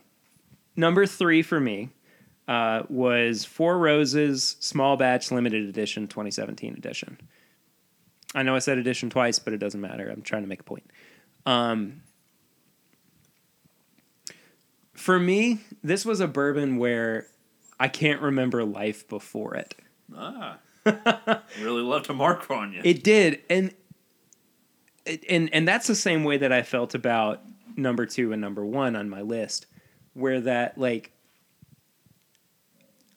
number 0.76 1.04
three 1.06 1.42
for 1.42 1.58
me 1.60 1.90
uh, 2.50 2.82
was 2.88 3.44
Four 3.44 3.78
Roses 3.78 4.56
Small 4.58 4.96
Batch 4.96 5.30
Limited 5.30 5.68
Edition 5.68 6.08
2017 6.08 6.74
edition. 6.74 7.16
I 8.34 8.42
know 8.42 8.56
I 8.56 8.58
said 8.58 8.76
edition 8.76 9.08
twice, 9.08 9.38
but 9.38 9.52
it 9.52 9.58
doesn't 9.58 9.80
matter. 9.80 10.10
I'm 10.10 10.22
trying 10.22 10.42
to 10.42 10.48
make 10.48 10.60
a 10.60 10.64
point. 10.64 10.90
Um, 11.46 12.02
for 14.94 15.20
me, 15.20 15.60
this 15.84 16.04
was 16.04 16.18
a 16.18 16.26
bourbon 16.26 16.76
where 16.76 17.28
I 17.78 17.86
can't 17.86 18.20
remember 18.20 18.64
life 18.64 19.08
before 19.08 19.54
it. 19.54 19.76
ah, 20.16 20.58
really 20.84 21.82
left 21.82 22.10
a 22.10 22.14
mark 22.14 22.50
on 22.50 22.72
you. 22.72 22.80
It 22.82 23.04
did, 23.04 23.42
and 23.48 23.72
and 25.28 25.54
and 25.54 25.68
that's 25.68 25.86
the 25.86 25.94
same 25.94 26.24
way 26.24 26.36
that 26.36 26.50
I 26.50 26.62
felt 26.62 26.96
about 26.96 27.42
number 27.76 28.06
two 28.06 28.32
and 28.32 28.40
number 28.40 28.64
one 28.64 28.96
on 28.96 29.08
my 29.08 29.22
list, 29.22 29.66
where 30.14 30.40
that 30.40 30.76
like 30.76 31.12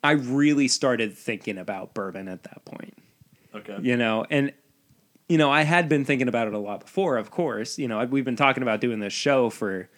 I 0.03 0.12
really 0.12 0.67
started 0.67 1.17
thinking 1.17 1.57
about 1.57 1.93
bourbon 1.93 2.27
at 2.27 2.43
that 2.43 2.65
point. 2.65 2.98
okay, 3.55 3.77
you 3.81 3.95
know 3.98 4.25
and 4.29 4.51
you 5.29 5.38
know 5.38 5.50
i 5.51 5.62
had 5.63 5.88
been 5.88 6.03
thinking 6.05 6.27
about 6.27 6.48
it 6.48 6.53
a 6.53 6.57
lot 6.60 6.81
before 6.81 7.17
of 7.17 7.31
course. 7.31 7.77
You 7.79 7.88
know 7.88 8.03
we've 8.05 8.25
been 8.25 8.36
talking 8.36 8.63
about 8.63 8.81
doing 8.81 9.00
this 9.00 9.13
show 9.13 9.50
for 9.50 9.89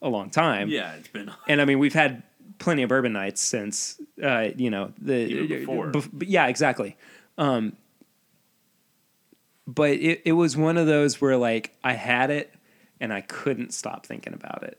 a 0.00 0.08
long 0.08 0.30
time. 0.30 0.68
Yeah, 0.68 0.92
it's 0.94 1.08
been 1.08 1.30
and 1.48 1.60
i 1.60 1.64
mean 1.64 1.78
we've 1.78 1.94
had 1.94 2.22
plenty 2.58 2.82
of 2.82 2.88
bourbon 2.88 3.12
nights 3.12 3.40
since 3.40 4.00
uh, 4.22 4.48
you 4.56 4.70
know 4.70 4.92
the 5.00 5.46
before. 5.46 5.90
bef- 5.92 6.10
but 6.12 6.28
yeah 6.28 6.46
exactly. 6.46 6.96
Um, 7.36 7.76
but 9.66 9.90
it, 9.90 10.22
it 10.24 10.32
was 10.32 10.56
one 10.56 10.76
of 10.76 10.86
those 10.86 11.20
where 11.20 11.36
like 11.36 11.74
i 11.84 11.92
had 11.92 12.30
it 12.30 12.52
and 13.00 13.12
i 13.12 13.20
couldn't 13.20 13.72
stop 13.74 14.06
thinking 14.06 14.32
about 14.32 14.62
it 14.62 14.78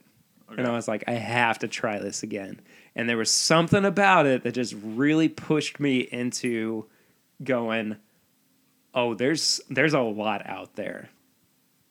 and 0.56 0.66
I 0.66 0.72
was 0.72 0.88
like, 0.88 1.04
I 1.06 1.12
have 1.12 1.58
to 1.60 1.68
try 1.68 1.98
this 1.98 2.22
again. 2.22 2.60
And 2.94 3.08
there 3.08 3.16
was 3.16 3.30
something 3.30 3.84
about 3.84 4.26
it 4.26 4.42
that 4.42 4.52
just 4.52 4.74
really 4.82 5.28
pushed 5.28 5.78
me 5.80 6.00
into 6.00 6.86
going, 7.42 7.96
oh, 8.94 9.14
there's 9.14 9.60
there's 9.70 9.94
a 9.94 10.00
lot 10.00 10.46
out 10.46 10.74
there 10.76 11.10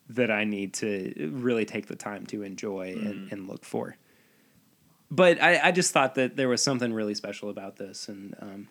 that 0.10 0.32
I 0.32 0.44
need 0.44 0.74
to 0.76 1.32
really 1.34 1.66
take 1.66 1.88
the 1.88 1.96
time 1.96 2.26
to 2.28 2.44
enjoy 2.44 2.94
and, 2.94 3.32
and 3.32 3.48
look 3.48 3.64
for. 3.64 3.96
but 5.12 5.42
I, 5.42 5.68
I 5.68 5.72
just 5.72 5.92
thought 5.94 6.16
that 6.16 6.36
there 6.36 6.50
was 6.50 6.62
something 6.62 6.94
really 6.94 7.16
special 7.16 7.50
about 7.50 7.78
this, 7.78 8.10
and 8.10 8.36
um, 8.42 8.68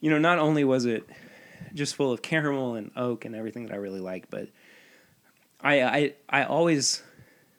you 0.00 0.10
know, 0.10 0.18
not 0.18 0.38
only 0.38 0.64
was 0.64 0.84
it 0.84 1.08
just 1.74 1.96
full 1.96 2.12
of 2.12 2.22
caramel 2.22 2.74
and 2.76 2.90
oak 2.96 3.24
and 3.24 3.34
everything 3.34 3.66
that 3.66 3.72
I 3.72 3.76
really 3.76 4.00
like, 4.00 4.30
but 4.30 4.48
I 5.60 5.82
I 5.82 6.14
I 6.28 6.44
always 6.44 7.02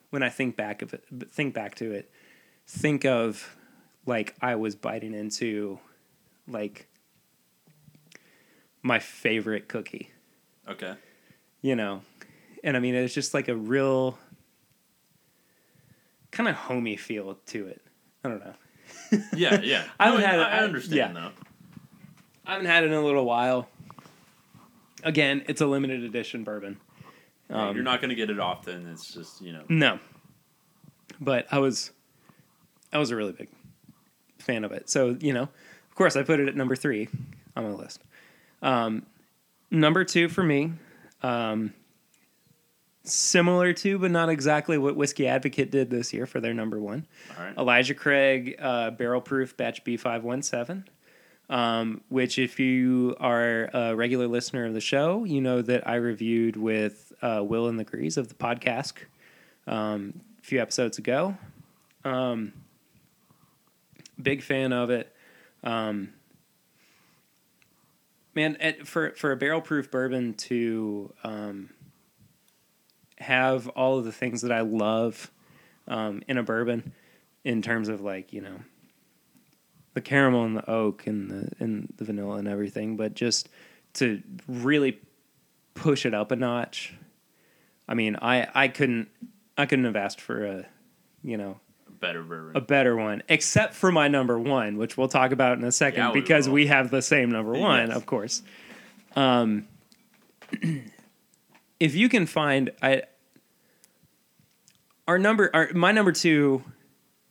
when 0.09 0.23
I 0.23 0.29
think 0.29 0.55
back 0.55 0.81
of 0.81 0.93
it, 0.93 1.03
think 1.31 1.53
back 1.53 1.75
to 1.75 1.91
it, 1.91 2.11
think 2.67 3.05
of 3.05 3.55
like 4.05 4.35
I 4.41 4.55
was 4.55 4.75
biting 4.75 5.13
into 5.13 5.79
like 6.47 6.87
my 8.81 8.99
favorite 8.99 9.67
cookie, 9.67 10.11
Okay. 10.67 10.93
you 11.61 11.75
know, 11.75 12.01
and 12.63 12.75
I 12.77 12.79
mean 12.79 12.95
it's 12.95 13.13
just 13.13 13.33
like 13.33 13.47
a 13.47 13.55
real 13.55 14.17
kind 16.31 16.47
of 16.49 16.55
homey 16.55 16.95
feel 16.95 17.37
to 17.47 17.67
it. 17.67 17.81
I 18.23 18.29
don't 18.29 18.39
know. 18.43 18.53
Yeah, 19.35 19.61
yeah. 19.61 19.83
I 19.99 20.05
haven't 20.07 20.21
had 20.21 20.39
it- 20.39 20.43
I 20.43 20.57
I- 20.57 20.63
understand 20.63 20.95
yeah. 21.15 21.21
though. 21.21 21.31
I 22.45 22.53
haven't 22.53 22.67
had 22.67 22.83
it 22.83 22.87
in 22.87 22.93
a 22.93 23.01
little 23.05 23.25
while. 23.25 23.69
Again, 25.03 25.43
it's 25.47 25.61
a 25.61 25.67
limited 25.67 26.03
edition 26.03 26.43
bourbon. 26.43 26.79
Um, 27.50 27.75
You're 27.75 27.84
not 27.84 28.01
gonna 28.01 28.15
get 28.15 28.29
it 28.29 28.39
often. 28.39 28.88
It's 28.88 29.13
just 29.13 29.41
you 29.41 29.53
know. 29.53 29.63
No. 29.70 30.00
But 31.20 31.48
I 31.51 31.60
was 31.60 31.91
I 32.94 32.98
was 32.98 33.12
a 33.12 33.15
really 33.15 33.34
big 33.34 33.50
fan 34.38 34.63
of 34.63 34.72
it. 34.72 34.89
So, 34.89 35.18
you 35.20 35.34
know, 35.34 35.44
of 35.44 35.96
course 35.96 36.15
I 36.15 36.24
put 36.24 36.39
it 36.39 36.48
at 36.48 36.56
number 36.56 36.75
three 36.75 37.08
on 37.56 37.63
my 37.63 37.72
list. 37.72 38.01
Um, 38.62 39.06
number 39.72 40.03
two 40.03 40.29
for 40.29 40.44
me, 40.44 40.74
um, 41.22 41.74
similar 43.03 43.74
to, 43.74 44.00
but 44.00 44.12
not 44.12 44.29
exactly 44.29 44.77
what 44.77 44.96
Whiskey 44.96 45.27
Advocate 45.27 45.72
did 45.72 45.89
this 45.89 46.13
year 46.13 46.25
for 46.25 46.39
their 46.39 46.53
number 46.53 46.79
one. 46.79 47.06
All 47.38 47.46
right. 47.46 47.58
Elijah 47.58 47.94
Craig 47.94 48.56
uh, 48.60 48.91
Barrel 48.91 49.22
Proof 49.22 49.56
Batch 49.56 49.84
B517, 49.84 50.86
um, 51.50 52.01
which, 52.10 52.38
if 52.38 52.60
you 52.60 53.15
are 53.20 53.70
a 53.74 53.96
regular 53.96 54.27
listener 54.27 54.65
of 54.65 54.74
the 54.74 54.82
show, 54.82 55.24
you 55.24 55.41
know 55.41 55.62
that 55.62 55.88
I 55.88 55.96
reviewed 55.96 56.56
with 56.56 57.12
uh, 57.22 57.44
Will 57.44 57.68
and 57.68 57.79
the 57.79 57.84
Grease 57.84 58.18
of 58.18 58.27
the 58.27 58.36
podcast 58.36 58.94
um, 59.68 60.22
a 60.41 60.46
few 60.46 60.62
episodes 60.62 60.98
ago. 60.98 61.38
Um, 62.06 62.53
big 64.22 64.44
fan 64.44 64.74
of 64.74 64.89
it. 64.89 65.13
Um, 65.63 66.13
man, 68.36 68.58
at, 68.58 68.88
for 68.88 69.12
for 69.12 69.32
a 69.32 69.36
barrel 69.36 69.62
proof 69.62 69.89
bourbon 69.89 70.34
to 70.36 71.13
um, 71.24 71.70
have 73.18 73.68
all 73.70 73.98
of 73.98 74.06
the 74.06 74.12
things 74.12 74.41
that 74.41 74.51
I 74.51 74.62
love 74.62 75.32
um, 75.88 76.22
in 76.27 76.38
a 76.38 76.44
bourbon, 76.44 76.94
in 77.44 77.62
terms 77.62 77.89
of 77.89 78.01
like 78.01 78.32
you 78.34 78.41
know 78.41 78.60
the 80.00 80.08
caramel 80.10 80.46
and 80.46 80.56
the 80.56 80.70
oak 80.70 81.06
and 81.08 81.29
the 81.29 81.51
and 81.60 81.94
the 81.98 82.06
vanilla 82.06 82.38
and 82.38 82.48
everything, 82.48 82.96
but 82.96 83.13
just 83.15 83.50
to 83.96 84.22
really 84.48 84.98
push 85.74 86.06
it 86.06 86.13
up 86.13 86.32
a 86.32 86.36
notch. 86.36 86.94
I 87.88 87.94
mean, 87.96 88.15
I 88.22 88.48
I 88.56 88.68
couldn't 88.70 89.10
I 89.58 89.65
couldn't 89.65 89.86
have 89.86 89.96
asked 89.98 90.22
for 90.22 90.46
a 90.46 90.65
you 91.24 91.36
know 91.38 91.60
Better 92.00 92.24
bourbon. 92.24 92.56
a 92.56 92.62
better 92.62 92.96
one, 92.96 93.24
except 93.27 93.74
for 93.74 93.91
my 93.91 94.08
number 94.08 94.39
one, 94.39 94.77
which 94.77 94.96
we'll 94.98 95.10
talk 95.10 95.32
about 95.34 95.58
in 95.58 95.65
a 95.65 95.72
second 95.72 96.00
Yeah, 96.01 96.12
we 96.13 96.22
because 96.22 96.48
will. 96.48 96.53
we 96.56 96.68
have 96.68 96.91
the 96.91 97.01
same 97.01 97.29
number 97.29 97.51
one, 97.51 97.88
Yes. 97.89 97.98
of 97.98 98.06
course. 98.06 98.41
Um, 99.18 99.68
if 101.82 101.96
you 101.96 102.08
can 102.08 102.25
find, 102.25 102.72
I 102.82 103.03
our 105.10 105.18
number, 105.20 105.50
our 105.53 105.70
my 105.74 105.91
number 105.91 106.12
two 106.13 106.63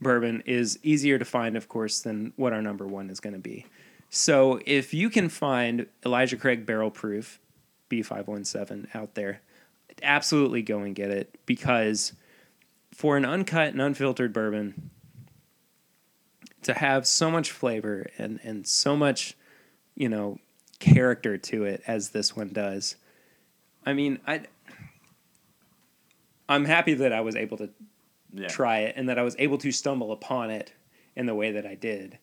bourbon 0.00 0.42
is 0.46 0.78
easier 0.82 1.18
to 1.18 1.24
find, 1.24 1.56
of 1.56 1.68
course, 1.68 2.00
than 2.00 2.32
what 2.36 2.52
our 2.52 2.62
number 2.62 2.86
one 2.86 3.10
is 3.10 3.20
going 3.20 3.34
to 3.34 3.40
be. 3.40 3.66
So 4.10 4.60
if 4.64 4.94
you 4.94 5.10
can 5.10 5.28
find 5.28 5.86
Elijah 6.04 6.36
Craig 6.36 6.64
Barrel 6.64 6.90
Proof 6.90 7.40
B517 7.90 8.94
out 8.94 9.14
there, 9.14 9.40
absolutely 10.02 10.62
go 10.62 10.80
and 10.80 10.94
get 10.94 11.10
it 11.10 11.38
because 11.46 12.12
for 12.92 13.16
an 13.16 13.24
uncut 13.24 13.68
and 13.68 13.80
unfiltered 13.80 14.32
bourbon 14.32 14.90
to 16.62 16.74
have 16.74 17.06
so 17.06 17.30
much 17.30 17.50
flavor 17.50 18.06
and 18.18 18.40
and 18.42 18.66
so 18.66 18.96
much 18.96 19.36
you 19.94 20.08
know 20.08 20.38
character 20.78 21.36
to 21.36 21.64
it 21.64 21.82
as 21.86 22.10
this 22.10 22.36
one 22.36 22.48
does 22.48 22.96
i 23.86 23.92
mean 23.92 24.18
i 24.26 24.40
i'm 26.48 26.64
happy 26.64 26.94
that 26.94 27.12
i 27.12 27.20
was 27.20 27.36
able 27.36 27.56
to 27.56 27.68
yeah. 28.32 28.48
try 28.48 28.80
it 28.80 28.94
and 28.96 29.08
that 29.08 29.18
i 29.18 29.22
was 29.22 29.36
able 29.38 29.58
to 29.58 29.72
stumble 29.72 30.12
upon 30.12 30.50
it 30.50 30.72
in 31.16 31.26
the 31.26 31.34
way 31.34 31.52
that 31.52 31.66
i 31.66 31.74
did 31.74 32.18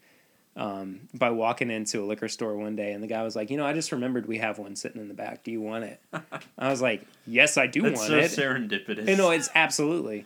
um, 0.58 1.02
by 1.14 1.32
walking 1.32 1.70
into 1.70 2.02
a 2.02 2.06
liquor 2.06 2.30
store 2.30 2.56
one 2.56 2.78
day 2.78 2.94
and 2.94 3.04
the 3.04 3.08
guy 3.08 3.24
was 3.24 3.36
like 3.36 3.50
you 3.50 3.58
know 3.58 3.66
i 3.66 3.74
just 3.74 3.92
remembered 3.92 4.26
we 4.26 4.38
have 4.38 4.58
one 4.58 4.76
sitting 4.76 5.02
in 5.02 5.10
the 5.10 5.14
back 5.14 5.44
do 5.44 5.52
you 5.52 5.60
want 5.60 5.84
it 5.84 6.00
i 6.58 6.70
was 6.70 6.82
like 6.82 7.06
yes 7.28 7.58
i 7.58 7.68
do 7.68 7.82
That's 7.82 8.00
want 8.00 8.10
so 8.10 8.18
it 8.18 8.32
serendipitous. 8.32 9.08
you 9.10 9.18
know, 9.18 9.32
it's 9.32 9.50
absolutely, 9.54 10.26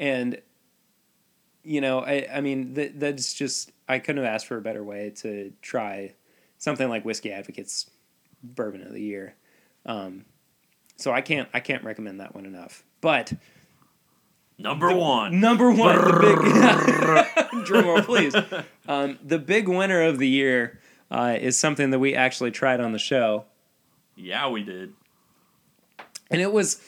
and 0.00 0.40
you 1.68 1.82
know, 1.82 2.00
I 2.00 2.26
I 2.32 2.40
mean, 2.40 2.74
that 2.74 2.98
that's 2.98 3.34
just 3.34 3.72
I 3.88 3.98
couldn't 3.98 4.24
have 4.24 4.32
asked 4.32 4.46
for 4.46 4.56
a 4.56 4.60
better 4.62 4.82
way 4.82 5.12
to 5.16 5.52
try 5.60 6.14
something 6.56 6.88
like 6.88 7.04
Whiskey 7.04 7.30
Advocates 7.30 7.90
Bourbon 8.42 8.82
of 8.82 8.92
the 8.92 9.02
Year. 9.02 9.34
Um, 9.84 10.24
so 10.96 11.12
I 11.12 11.20
can't 11.20 11.48
I 11.52 11.60
can't 11.60 11.84
recommend 11.84 12.20
that 12.20 12.34
one 12.34 12.46
enough. 12.46 12.84
But 13.02 13.34
number 14.58 14.94
one. 14.94 15.40
number 15.40 15.70
one, 15.70 15.96
the 15.96 17.46
big 17.54 17.64
drum 17.66 17.86
roll, 17.86 18.02
please. 18.02 18.34
Um, 18.88 19.18
the 19.22 19.38
big 19.38 19.68
winner 19.68 20.02
of 20.02 20.18
the 20.18 20.26
year 20.26 20.80
uh, 21.10 21.36
is 21.38 21.58
something 21.58 21.90
that 21.90 21.98
we 21.98 22.14
actually 22.14 22.50
tried 22.50 22.80
on 22.80 22.92
the 22.92 22.98
show. 22.98 23.44
Yeah, 24.16 24.48
we 24.48 24.62
did. 24.62 24.94
and 26.30 26.40
it 26.40 26.50
was 26.50 26.80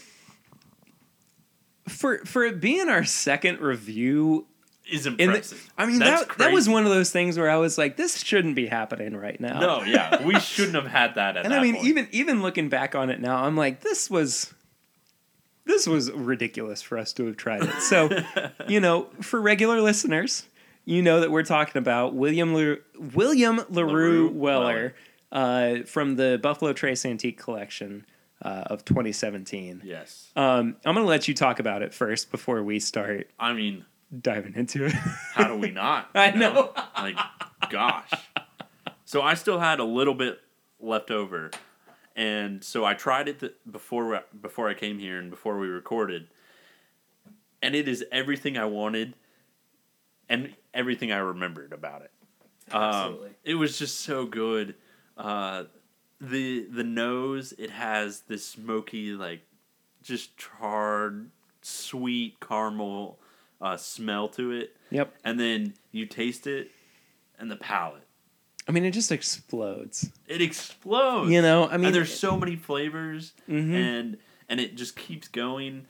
for 1.89 2.19
for 2.25 2.45
it 2.45 2.59
being 2.61 2.89
our 2.89 3.05
second 3.05 3.61
review 3.61 4.47
Is 4.91 5.07
in 5.07 5.17
the, 5.17 5.25
impressive. 5.25 5.71
I 5.77 5.85
mean 5.87 5.99
That's 5.99 6.25
that 6.27 6.39
that 6.39 6.53
was 6.53 6.69
one 6.71 6.85
of 6.85 6.91
those 6.91 7.11
things 7.11 7.37
where 7.37 7.51
I 7.51 7.57
was 7.57 7.77
like 7.77 7.97
this 7.99 8.23
shouldn't 8.23 8.57
be 8.57 8.67
happening 8.67 9.15
right 9.17 9.39
now. 9.41 9.61
No, 9.61 9.83
yeah, 9.83 10.23
we 10.25 10.39
shouldn't 10.41 10.77
have 10.77 10.87
had 10.87 11.17
that 11.17 11.37
at 11.37 11.45
and 11.45 11.53
I 11.53 11.61
mean 11.61 11.75
point. 11.75 11.87
even 11.87 12.09
even 12.13 12.43
looking 12.43 12.69
back 12.71 12.95
on 12.95 13.11
it 13.11 13.21
now 13.21 13.45
I'm 13.45 13.57
like 13.57 13.81
this 13.83 14.09
was 14.09 14.55
this 15.71 15.87
was 15.87 16.11
ridiculous 16.13 16.83
for 16.83 16.99
us 16.99 17.13
to 17.15 17.27
have 17.27 17.37
tried 17.37 17.63
it. 17.65 17.81
So, 17.83 18.11
you 18.69 18.81
know, 18.81 19.09
for 19.23 19.41
regular 19.41 19.81
listeners, 19.81 20.47
you 20.85 21.03
know 21.03 21.21
that 21.21 21.31
we're 21.31 21.43
talking 21.45 21.79
about 21.79 22.15
William 22.15 22.53
La- 22.55 22.77
William 23.15 23.57
LaRue, 23.71 24.29
LaRue 24.29 24.29
Weller 24.31 24.95
uh, 25.33 25.77
from 25.87 26.17
the 26.17 26.39
Buffalo 26.43 26.73
Trace 26.73 27.05
Antique 27.07 27.39
Collection 27.41 28.05
uh, 28.43 28.65
of 28.67 28.85
2017. 28.85 29.83
yes. 29.85 30.31
Um, 30.37 30.77
I'm 30.85 30.95
going 30.95 31.05
to 31.05 31.09
let 31.09 31.29
you 31.29 31.35
talk 31.35 31.61
about 31.61 31.83
it 31.83 31.93
first 31.95 32.31
before 32.31 32.63
we 32.63 32.81
start 32.81 33.29
I 33.39 33.53
mean, 33.53 33.85
diving 34.19 34.55
into 34.57 34.87
it. 34.87 34.93
how 34.93 35.47
do 35.49 35.57
we 35.57 35.71
not? 35.83 36.11
I 36.15 36.33
you 36.33 36.39
know. 36.39 36.73
Like, 36.97 37.17
gosh. 37.69 38.11
So 39.05 39.21
I 39.23 39.35
still 39.35 39.59
had 39.61 39.79
a 39.81 39.85
little 39.85 40.15
bit 40.15 40.41
left 40.81 41.11
over, 41.11 41.51
and 42.21 42.63
so 42.63 42.85
I 42.85 42.93
tried 42.93 43.29
it 43.29 43.41
th- 43.41 43.55
before 43.71 44.23
before 44.43 44.69
I 44.69 44.75
came 44.75 44.99
here 44.99 45.19
and 45.19 45.31
before 45.31 45.59
we 45.59 45.69
recorded, 45.69 46.29
and 47.63 47.75
it 47.75 47.89
is 47.89 48.05
everything 48.13 48.59
I 48.59 48.67
wanted, 48.67 49.15
and 50.29 50.55
everything 50.75 51.11
I 51.13 51.17
remembered 51.19 51.73
about 51.73 52.03
it. 52.03 52.11
Um, 52.71 52.83
Absolutely. 52.83 53.31
it 53.43 53.55
was 53.55 53.79
just 53.79 54.01
so 54.01 54.27
good. 54.27 54.75
Uh, 55.17 55.65
the 56.21 56.67
the 56.71 56.85
nose 56.85 57.55
it 57.57 57.71
has 57.71 58.21
this 58.29 58.45
smoky 58.45 59.13
like 59.13 59.41
just 60.03 60.37
charred 60.37 61.31
sweet 61.63 62.39
caramel 62.41 63.19
uh, 63.63 63.79
smell 63.79 64.29
to 64.29 64.51
it 64.51 64.77
Yep. 64.91 65.15
and 65.25 65.41
then 65.41 65.73
you 65.93 66.05
taste 66.05 66.47
it 66.47 66.71
and 67.39 67.51
the 67.51 67.57
palate 67.57 68.07
I 68.69 68.73
mean, 68.73 68.85
it 68.85 68.93
just 68.93 69.11
explodes. 69.11 70.11
it 70.29 70.41
explodes 70.43 71.31
You 71.31 71.43
know, 71.43 71.67
I 71.69 71.77
mean, 71.77 71.87
and 71.87 71.95
there's 71.95 72.15
so 72.17 72.37
many 72.37 72.57
flavors 72.57 73.33
Mhm. 73.49 73.75
and 73.75 74.19
and 74.49 74.61
it 74.61 74.75
just 74.77 74.97
keeps 74.97 75.29
going 75.29 75.87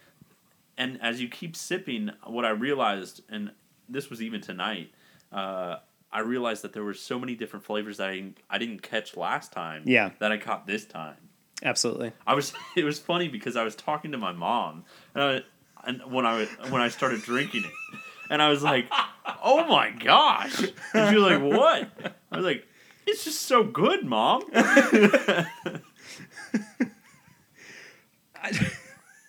and 0.78 0.98
as 1.02 1.20
you 1.20 1.28
keep 1.28 1.56
sipping 1.56 2.10
what 2.26 2.44
i 2.44 2.50
realized 2.50 3.22
and 3.28 3.50
this 3.88 4.08
was 4.10 4.20
even 4.22 4.40
tonight 4.40 4.92
uh, 5.32 5.76
i 6.12 6.20
realized 6.20 6.62
that 6.62 6.72
there 6.74 6.84
were 6.84 6.94
so 6.94 7.18
many 7.18 7.34
different 7.34 7.64
flavors 7.64 7.96
that 7.96 8.08
i 8.08 8.14
didn't, 8.16 8.38
I 8.50 8.58
didn't 8.58 8.82
catch 8.82 9.16
last 9.16 9.50
time 9.52 9.82
Yeah. 9.86 10.10
that 10.20 10.30
i 10.32 10.36
caught 10.38 10.66
this 10.66 10.84
time 10.84 11.16
absolutely. 11.62 12.12
I 12.26 12.34
was. 12.34 12.52
It 12.76 12.84
was 12.84 12.98
funny 12.98 13.28
because 13.28 13.56
I 13.56 13.64
was 13.64 13.74
talking 13.76 14.12
to 14.12 14.18
my 14.18 14.32
mom, 14.32 14.84
and, 15.14 15.22
I, 15.24 15.40
and 15.88 16.00
when 16.10 16.24
I 16.24 16.44
when 16.70 16.80
I 16.80 16.88
started 16.88 17.20
drinking 17.22 17.64
it, 17.64 17.98
and 18.30 18.40
I 18.40 18.48
was 18.48 18.62
like, 18.62 18.86
"Oh 19.42 19.66
my 19.66 19.90
gosh!" 19.90 20.58
And 20.94 21.10
she 21.10 21.16
was 21.20 21.24
like, 21.30 21.42
"What?" 21.42 22.14
I 22.30 22.36
was 22.36 22.44
like, 22.46 22.66
"It's 23.06 23.24
just 23.24 23.42
so 23.42 23.64
good, 23.64 24.04
mom." 24.04 24.42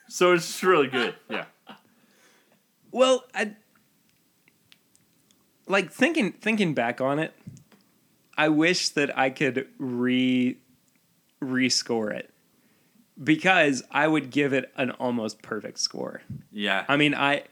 so 0.08 0.34
it's 0.34 0.48
just 0.48 0.64
really 0.64 0.88
good. 0.88 1.16
Yeah. 1.30 1.46
Well, 2.92 3.24
I, 3.34 3.56
like 5.68 5.92
thinking 5.92 6.34
thinking 6.34 6.74
back 6.74 7.02
on 7.02 7.20
it, 7.20 7.34
I 8.38 8.50
wish 8.50 8.90
that 8.90 9.18
I 9.18 9.30
could 9.30 9.68
re 9.78 10.58
rescore 11.42 12.14
it 12.14 12.32
because 13.22 13.84
I 13.92 14.08
would 14.08 14.30
give 14.30 14.54
it 14.54 14.72
an 14.76 14.92
almost 14.92 15.42
perfect 15.42 15.80
score. 15.80 16.22
Yeah, 16.52 16.86
I 16.88 16.98
mean, 16.98 17.16
I 17.16 17.44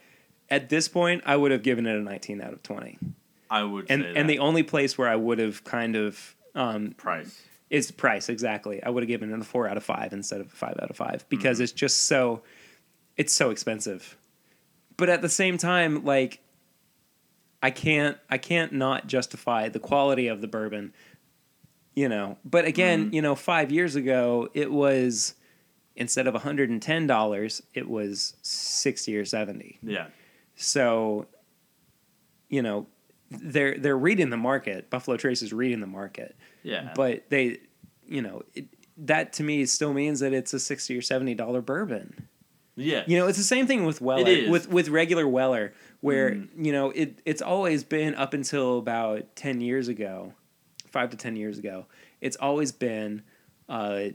at 0.49 0.69
this 0.69 0.87
point 0.87 1.23
I 1.25 1.35
would 1.35 1.51
have 1.51 1.63
given 1.63 1.85
it 1.85 1.95
a 1.95 2.01
19 2.01 2.41
out 2.41 2.53
of 2.53 2.63
20. 2.63 2.97
I 3.49 3.63
would 3.63 3.85
And 3.89 4.03
say 4.03 4.13
and 4.15 4.29
the 4.29 4.39
only 4.39 4.63
place 4.63 4.97
where 4.97 5.07
I 5.09 5.15
would 5.15 5.39
have 5.39 5.63
kind 5.63 5.95
of 5.95 6.35
um, 6.55 6.91
price. 6.97 7.41
is 7.69 7.91
price 7.91 8.29
exactly. 8.29 8.81
I 8.83 8.89
would 8.89 9.03
have 9.03 9.07
given 9.07 9.31
it 9.33 9.39
a 9.39 9.43
4 9.43 9.67
out 9.67 9.77
of 9.77 9.83
5 9.83 10.13
instead 10.13 10.41
of 10.41 10.47
a 10.47 10.55
5 10.55 10.75
out 10.81 10.89
of 10.89 10.95
5 10.95 11.25
because 11.29 11.57
Mm-hmm. 11.57 11.63
it's 11.63 11.71
just 11.71 12.05
so 12.07 12.41
it's 13.17 13.33
so 13.33 13.49
expensive. 13.49 14.17
But 14.97 15.09
at 15.09 15.21
the 15.21 15.29
same 15.29 15.57
time 15.57 16.03
like 16.05 16.41
I 17.61 17.71
can't 17.71 18.17
I 18.29 18.37
can't 18.37 18.71
not 18.73 19.07
justify 19.07 19.69
the 19.69 19.79
quality 19.79 20.27
of 20.27 20.41
the 20.41 20.47
bourbon. 20.47 20.93
You 21.95 22.07
know, 22.07 22.37
but 22.45 22.65
again, 22.65 23.05
Mm-hmm. 23.05 23.13
you 23.15 23.21
know, 23.21 23.35
5 23.35 23.71
years 23.71 23.95
ago 23.95 24.49
it 24.53 24.71
was 24.71 25.35
instead 25.95 26.27
of 26.27 26.33
$110, 26.33 27.61
it 27.73 27.89
was 27.89 28.35
60 28.41 29.17
or 29.17 29.25
70. 29.25 29.79
Yeah, 29.83 30.07
So, 30.55 31.27
you 32.47 32.61
know, 32.61 32.87
they're 33.31 33.77
they're 33.77 33.97
reading 33.97 34.29
the 34.29 34.37
market. 34.37 34.89
Buffalo 34.89 35.17
Trace 35.17 35.41
is 35.41 35.53
reading 35.53 35.79
the 35.81 35.87
market, 35.87 36.35
yeah. 36.63 36.91
but 36.95 37.29
they, 37.29 37.59
you 38.07 38.21
know, 38.21 38.43
it, 38.55 38.67
that 38.97 39.33
to 39.33 39.43
me 39.43 39.65
still 39.65 39.93
means 39.93 40.19
that 40.21 40.33
it's 40.33 40.53
a 40.53 40.59
sixty 40.59 40.97
or 40.97 41.01
seventy 41.01 41.35
dollar 41.35 41.61
bourbon. 41.61 42.27
yeah, 42.75 43.03
You 43.07 43.17
know, 43.17 43.27
it's 43.27 43.37
the 43.37 43.43
same 43.43 43.67
thing 43.67 43.85
with 43.85 44.01
Weller, 44.01 44.21
It 44.21 44.27
is. 44.45 44.49
with 44.49 44.69
with 44.69 44.89
regular 44.89 45.27
Weller, 45.27 45.73
where 46.01 46.31
Mhm. 46.31 46.65
you 46.65 46.71
know 46.71 46.89
it 46.91 47.19
it's 47.25 47.41
always 47.41 47.83
been 47.83 48.15
up 48.15 48.33
until 48.33 48.79
about 48.79 49.35
ten 49.35 49.61
years 49.61 49.87
ago, 49.87 50.33
five 50.87 51.09
to 51.11 51.17
ten 51.17 51.35
years 51.35 51.57
ago. 51.59 51.85
It's 52.21 52.35
always 52.37 52.71
been 52.71 53.21
uh, 53.69 54.05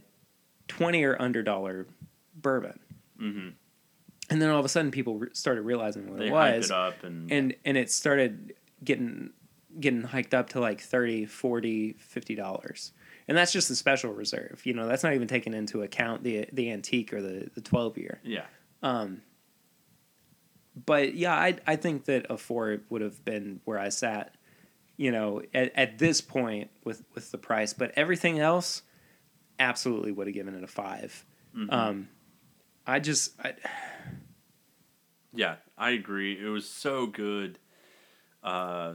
twenty 0.68 1.04
or 1.04 1.20
under 1.22 1.42
dollar 1.42 1.86
bourbon, 2.34 2.78
hmm 3.18 3.48
and 4.30 4.40
then 4.40 4.48
all 4.48 4.58
of 4.58 4.64
a 4.64 4.68
sudden 4.70 4.90
people 4.90 5.18
re- 5.18 5.28
started 5.34 5.60
realizing 5.62 6.08
what 6.08 6.18
They 6.18 6.28
it 6.28 6.32
was 6.32 6.64
it 6.66 6.70
up 6.72 7.04
and, 7.04 7.30
and 7.30 7.54
and 7.64 7.76
it 7.76 7.90
started 7.90 8.54
getting 8.84 9.30
getting 9.80 10.02
hiked 10.02 10.34
up 10.34 10.50
to 10.50 10.60
like 10.60 10.80
30 10.80 11.26
40 11.26 11.94
50 11.98 12.34
dollars 12.36 12.92
and 13.26 13.36
that's 13.36 13.52
just 13.52 13.68
the 13.68 13.74
special 13.74 14.12
reserve 14.12 14.60
you 14.64 14.72
know 14.72 14.86
that's 14.86 15.02
not 15.02 15.14
even 15.14 15.26
taking 15.26 15.52
into 15.54 15.82
account 15.82 16.22
the 16.22 16.46
the 16.52 16.70
antique 16.70 17.12
or 17.12 17.20
the 17.20 17.50
the 17.54 17.60
12 17.60 17.98
year 17.98 18.20
yeah, 18.22 18.44
um 18.82 19.20
but 20.86 21.14
yeah 21.14 21.34
i 21.34 21.56
i 21.66 21.76
think 21.76 22.04
that 22.04 22.26
a 22.30 22.36
four 22.36 22.78
would 22.88 23.00
have 23.02 23.24
been 23.24 23.60
where 23.64 23.78
i 23.78 23.88
sat 23.88 24.34
you 24.96 25.10
know 25.10 25.42
at, 25.52 25.72
at 25.76 25.98
this 25.98 26.20
point 26.20 26.70
with 26.84 27.02
with 27.14 27.30
the 27.32 27.38
price 27.38 27.72
but 27.72 27.90
everything 27.96 28.38
else 28.38 28.82
absolutely 29.58 30.12
would 30.12 30.26
have 30.28 30.34
given 30.34 30.54
it 30.54 30.62
a 30.62 30.68
5 30.68 31.24
Mhm. 31.56 31.72
um 31.72 32.08
i 32.86 32.98
just 33.00 33.32
I, 33.40 33.54
yeah. 35.36 35.56
I 35.76 35.90
agree. 35.90 36.38
It 36.40 36.48
was 36.48 36.68
so 36.68 37.06
good. 37.06 37.58
Uh, 38.44 38.94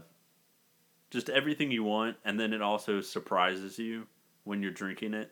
just 1.11 1.29
everything 1.29 1.71
you 1.71 1.83
want, 1.83 2.15
and 2.23 2.39
then 2.39 2.53
it 2.53 2.61
also 2.61 3.01
surprises 3.01 3.79
you 3.79 4.05
when 4.43 4.61
you're 4.61 4.71
drinking 4.71 5.13
it. 5.15 5.31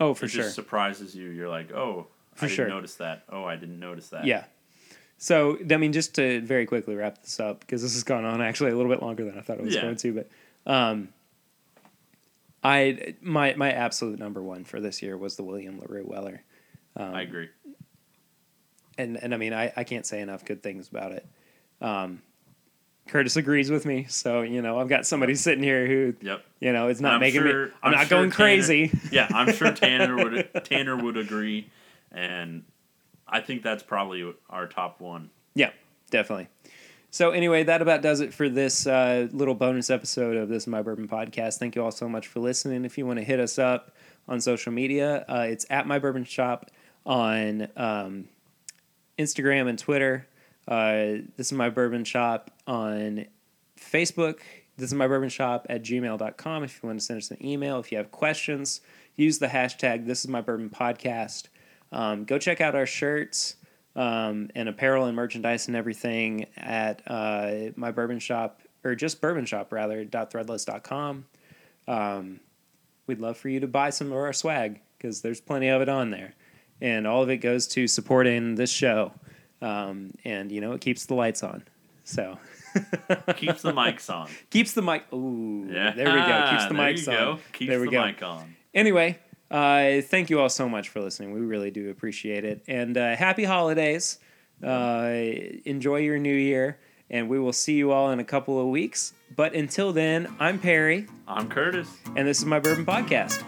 oh 0.00 0.14
for 0.14 0.24
it 0.24 0.30
sure 0.30 0.42
just 0.44 0.54
surprises 0.54 1.14
you. 1.14 1.28
You're 1.28 1.50
like, 1.50 1.70
oh, 1.72 2.06
For 2.34 2.46
I 2.46 2.48
didn't 2.48 2.56
sure. 2.56 2.68
notice 2.68 2.94
that. 2.96 3.24
Oh, 3.28 3.44
I 3.44 3.56
didn't 3.56 3.78
notice 3.78 4.08
that. 4.08 4.24
Yeah. 4.24 4.44
So, 5.18 5.58
I 5.70 5.76
mean, 5.76 5.92
just 5.92 6.14
to 6.16 6.40
very 6.40 6.66
quickly 6.66 6.96
wrap 6.96 7.22
this 7.22 7.38
up, 7.38 7.60
because 7.60 7.82
this 7.82 7.92
has 7.94 8.02
gone 8.04 8.24
on 8.24 8.40
actually 8.42 8.72
a 8.72 8.76
little 8.76 8.90
bit 8.90 9.00
longer 9.02 9.24
than 9.24 9.38
I 9.38 9.42
thought 9.42 9.58
it 9.58 9.64
was 9.64 9.74
Yeah. 9.74 9.82
going 9.82 9.96
to, 9.96 10.12
but 10.14 10.28
um, 10.66 11.08
I 12.62 13.14
my 13.20 13.54
my 13.54 13.70
absolute 13.70 14.18
number 14.18 14.42
one 14.42 14.64
for 14.64 14.80
this 14.80 15.02
year 15.02 15.16
was 15.16 15.36
the 15.36 15.42
William 15.44 15.78
Larue 15.78 16.06
Weller, 16.06 16.42
um, 16.96 17.14
I 17.14 17.22
agree. 17.22 17.48
and 18.96 19.16
and 19.22 19.34
I 19.34 19.36
mean, 19.36 19.52
I, 19.52 19.72
I 19.76 19.84
can't 19.84 20.06
say 20.06 20.20
enough 20.20 20.44
good 20.44 20.62
things 20.62 20.88
about 20.88 21.12
it. 21.12 21.26
Um, 21.82 22.22
Curtis 23.08 23.36
agrees 23.36 23.70
with 23.70 23.84
me, 23.86 24.06
so 24.08 24.40
you 24.42 24.62
know, 24.62 24.78
I've 24.80 24.88
got 24.88 25.06
somebody 25.06 25.34
sitting 25.34 25.62
here 25.62 25.86
who 25.86 26.14
Yep. 26.22 26.44
you 26.60 26.72
know 26.72 26.88
it's 26.88 27.00
not 27.00 27.14
I'm 27.14 27.20
making 27.20 27.42
sure- 27.42 27.66
me. 27.66 27.72
I'm, 27.82 27.92
I'm 27.92 27.98
not 27.98 28.06
sure 28.06 28.18
going 28.18 28.30
Tanner- 28.30 28.34
crazy. 28.44 28.98
Yeah, 29.12 29.28
I'm 29.30 29.52
sure 29.52 29.70
Tanner 29.74 30.16
would 30.16 30.50
Tanner 30.64 30.96
would 30.96 31.16
agree, 31.16 31.68
and 32.12 32.64
I 33.28 33.40
think 33.40 33.62
that's 33.62 33.82
probably 33.82 34.34
our 34.48 34.66
top 34.66 35.00
one. 35.00 35.30
Yeah, 35.54 35.70
definitely. 36.10 36.48
So 37.10 37.30
anyway, 37.30 37.62
that 37.62 37.80
about 37.80 38.02
does 38.02 38.20
it 38.20 38.34
for 38.34 38.48
this 38.48 38.86
uh, 38.88 39.28
little 39.32 39.54
bonus 39.54 39.88
episode 39.90 40.36
of 40.36 40.48
this 40.48 40.66
My 40.66 40.82
Bourbon 40.82 41.06
podcast. 41.06 41.58
Thank 41.58 41.76
you 41.76 41.84
all 41.84 41.92
so 41.92 42.08
much 42.08 42.26
for 42.26 42.40
listening. 42.40 42.84
If 42.84 42.98
you 42.98 43.06
want 43.06 43.20
to 43.20 43.24
hit 43.24 43.38
us 43.38 43.56
up 43.58 43.94
on 44.26 44.40
social 44.40 44.72
media, 44.72 45.24
uh, 45.28 45.46
it's 45.48 45.64
at 45.70 45.86
My 45.86 46.00
Bourbon 46.00 46.24
Shop 46.24 46.70
on 47.06 47.68
um, 47.76 48.28
Instagram 49.18 49.68
and 49.68 49.78
Twitter. 49.78 50.26
Uh, 50.66 51.22
this 51.36 51.48
is 51.48 51.52
My 51.52 51.70
Bourbon 51.70 52.04
Shop 52.04 52.50
on 52.66 53.26
Facebook. 53.78 54.40
This 54.76 54.88
is 54.90 54.94
My 54.94 55.06
Bourbon 55.06 55.28
Shop 55.28 55.66
at 55.68 55.82
gmail.com. 55.82 56.64
If 56.64 56.82
you 56.82 56.86
want 56.88 57.00
to 57.00 57.04
send 57.04 57.18
us 57.18 57.30
an 57.30 57.44
email, 57.44 57.78
if 57.78 57.92
you 57.92 57.98
have 57.98 58.10
questions, 58.10 58.80
use 59.16 59.38
the 59.38 59.48
hashtag 59.48 60.06
This 60.06 60.20
is 60.20 60.28
My 60.28 60.40
Bourbon 60.40 60.70
Podcast. 60.70 61.44
Um, 61.92 62.24
go 62.24 62.38
check 62.38 62.60
out 62.60 62.74
our 62.74 62.86
shirts 62.86 63.56
um, 63.96 64.50
and 64.54 64.68
apparel 64.68 65.06
and 65.06 65.14
merchandise 65.14 65.68
and 65.68 65.76
everything 65.76 66.46
at 66.56 67.02
uh, 67.06 67.70
my 67.76 67.92
bourbon 67.92 68.18
shop 68.18 68.60
or 68.82 68.94
just 68.94 69.20
bourbon 69.20 69.46
shop 69.46 69.72
rather 69.72 70.04
dot 70.04 70.32
threadless.com. 70.32 71.26
Um, 71.86 72.40
we'd 73.06 73.20
love 73.20 73.36
for 73.36 73.48
you 73.48 73.60
to 73.60 73.68
buy 73.68 73.90
some 73.90 74.08
of 74.08 74.14
our 74.14 74.32
swag 74.32 74.80
because 74.98 75.20
there's 75.20 75.40
plenty 75.40 75.68
of 75.68 75.82
it 75.82 75.88
on 75.88 76.10
there, 76.10 76.34
and 76.80 77.06
all 77.06 77.22
of 77.22 77.30
it 77.30 77.38
goes 77.38 77.66
to 77.68 77.86
supporting 77.86 78.54
this 78.54 78.70
show, 78.70 79.12
um, 79.64 80.12
and 80.24 80.52
you 80.52 80.60
know 80.60 80.72
it 80.72 80.80
keeps 80.80 81.06
the 81.06 81.14
lights 81.14 81.42
on, 81.42 81.64
so 82.04 82.38
Keeps 83.36 83.62
the 83.62 83.72
mics 83.72 84.12
on. 84.12 84.28
keeps 84.50 84.72
the 84.72 84.82
mic. 84.82 85.04
Ooh, 85.12 85.66
Yeah, 85.70 85.92
there 85.92 86.06
we 86.06 86.20
go. 86.20 86.46
Keeps 86.50 86.66
the 86.66 86.74
there 86.74 86.82
mics 86.94 87.08
on. 87.08 87.14
Go. 87.36 87.38
Keeps 87.52 87.68
there 87.70 87.80
we 87.80 87.86
the 87.86 87.92
go. 87.92 88.04
mic 88.06 88.22
on. 88.22 88.56
Anyway, 88.74 89.18
uh, 89.50 90.00
thank 90.02 90.28
you 90.30 90.40
all 90.40 90.48
so 90.48 90.68
much 90.68 90.88
for 90.88 91.00
listening. 91.00 91.32
We 91.32 91.40
really 91.40 91.70
do 91.70 91.90
appreciate 91.90 92.44
it. 92.44 92.62
And 92.66 92.96
uh, 92.98 93.14
happy 93.14 93.44
holidays. 93.44 94.18
Uh, 94.62 95.10
enjoy 95.64 95.98
your 95.98 96.18
new 96.18 96.34
year. 96.34 96.78
And 97.10 97.28
we 97.28 97.38
will 97.38 97.52
see 97.52 97.74
you 97.74 97.92
all 97.92 98.10
in 98.10 98.18
a 98.18 98.24
couple 98.24 98.58
of 98.60 98.66
weeks. 98.68 99.12
But 99.36 99.54
until 99.54 99.92
then, 99.92 100.34
I'm 100.40 100.58
Perry, 100.58 101.06
I'm 101.28 101.48
Curtis. 101.48 101.88
and 102.16 102.26
this 102.26 102.38
is 102.38 102.44
my 102.46 102.58
Bourbon 102.58 102.86
Podcast. 102.86 103.44